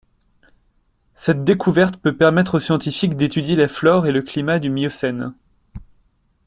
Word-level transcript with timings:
Cette 1.13 1.43
découverte 1.43 1.97
peut 1.97 2.17
permettre 2.17 2.55
aux 2.57 2.59
scientifiques 2.59 3.15
d’étudier 3.15 3.55
la 3.55 3.67
flore 3.67 4.07
et 4.07 4.11
le 4.11 4.23
climat 4.23 4.57
du 4.57 4.71
Miocène. 4.71 5.35